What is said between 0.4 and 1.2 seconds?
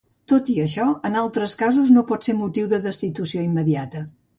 i això, en